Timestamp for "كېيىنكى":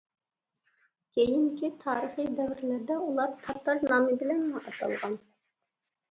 1.17-1.67